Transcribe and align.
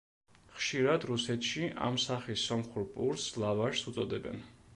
ხშირად, 0.53 1.03
რუსეთში, 1.09 1.63
ამ 1.89 1.99
სახის 2.05 2.47
სომხურ 2.49 2.89
პურს 2.97 3.29
ლავაშს 3.45 3.87
უწოდებენ. 3.95 4.45